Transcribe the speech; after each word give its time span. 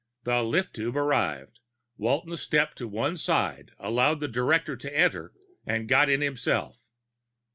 The 0.23 0.41
lift 0.41 0.73
tube 0.73 0.97
arrived. 0.97 1.59
Walton 1.95 2.35
stepped 2.35 2.75
to 2.79 2.87
one 2.87 3.17
side, 3.17 3.69
allowed 3.77 4.19
the 4.19 4.27
Director 4.27 4.75
to 4.75 4.97
enter, 4.97 5.31
and 5.63 5.87
got 5.87 6.09
in 6.09 6.21
himself. 6.21 6.87